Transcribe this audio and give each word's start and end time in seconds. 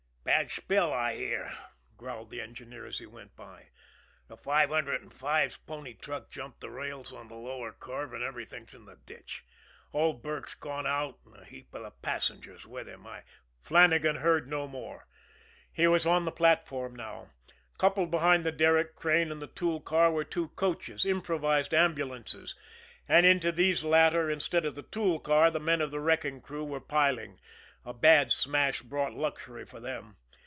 "Bad 0.23 0.51
spill, 0.51 0.93
I 0.93 1.15
hear," 1.15 1.51
growled 1.97 2.29
the 2.29 2.41
engineer, 2.41 2.85
as 2.85 2.99
he 2.99 3.05
went 3.07 3.35
by. 3.35 3.69
"The 4.27 4.37
five 4.37 4.69
hundred 4.69 5.01
and 5.01 5.11
five's 5.13 5.57
pony 5.57 5.93
truck 5.95 6.29
jumped 6.29 6.61
the 6.61 6.69
rails 6.69 7.11
on 7.11 7.27
the 7.27 7.35
lower 7.35 7.71
curve 7.73 8.13
and 8.13 8.23
everything's 8.23 8.73
in 8.75 8.85
the 8.85 8.95
ditch. 8.95 9.43
Old 9.93 10.21
Burke's 10.21 10.53
gone 10.55 10.85
out 10.87 11.19
and 11.25 11.35
a 11.37 11.43
heap 11.45 11.73
of 11.73 11.81
the 11.81 11.89
passengers 11.91 12.65
with 12.67 12.87
him. 12.87 13.05
I" 13.07 13.23
Flannagan 13.63 14.17
heard 14.19 14.47
no 14.47 14.67
more 14.67 15.07
he 15.71 15.85
was 15.87 16.05
on 16.05 16.25
the 16.25 16.31
platform 16.31 16.95
now. 16.95 17.31
Coupled 17.79 18.09
behind 18.11 18.43
the 18.45 18.51
derrick 18.51 18.95
crane 18.95 19.31
and 19.31 19.41
the 19.41 19.47
tool 19.47 19.81
car 19.81 20.11
were 20.11 20.23
two 20.23 20.49
coaches, 20.49 21.03
improvised 21.03 21.73
ambulances, 21.73 22.55
and 23.07 23.25
into 23.25 23.51
these 23.51 23.83
latter, 23.83 24.29
instead 24.29 24.65
of 24.65 24.75
the 24.75 24.83
tool 24.83 25.19
car, 25.19 25.49
the 25.51 25.59
men 25.59 25.81
of 25.81 25.89
the 25.91 25.99
wrecking 25.99 26.41
gang 26.41 26.69
were 26.69 26.79
piling 26.81 27.39
a 27.83 27.91
bad 27.93 28.31
smash 28.31 28.81
brought 28.83 29.11
luxury 29.13 29.65
for 29.65 29.79
them. 29.79 30.15